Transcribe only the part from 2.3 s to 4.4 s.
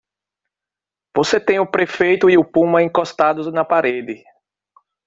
o Pullman encostados na parede.